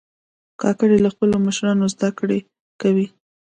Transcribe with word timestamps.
کاکړي 0.61 0.97
له 1.05 1.09
خپلو 1.13 1.35
مشرانو 1.45 1.85
زده 1.93 2.09
کړه 2.17 2.37
کوي. 2.81 3.07